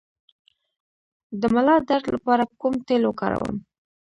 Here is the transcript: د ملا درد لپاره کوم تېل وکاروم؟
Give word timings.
د 1.39 1.41
ملا 1.53 1.75
درد 1.89 2.05
لپاره 2.15 2.43
کوم 2.59 2.73
تېل 2.87 3.03
وکاروم؟ 3.05 3.55